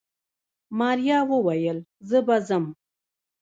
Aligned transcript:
ماريا 0.79 1.19
وويل 1.31 1.77
زه 2.09 2.19
به 2.27 2.37
ځم. 2.47 2.65